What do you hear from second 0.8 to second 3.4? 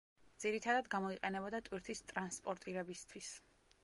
გამოიყენებოდა ტვირთის ტრანსპორტირებისთვის.